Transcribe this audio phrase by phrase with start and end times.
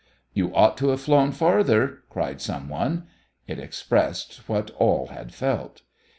[0.33, 3.05] "You ought to have flown farther," cried some one.
[3.45, 5.83] It expressed what all had felt.